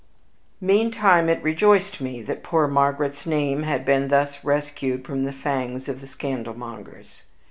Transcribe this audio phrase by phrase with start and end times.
[0.61, 5.87] Meantime, it rejoiced me that poor Margaret's name had been thus rescued from the fangs
[5.87, 7.21] of the scandalmongers.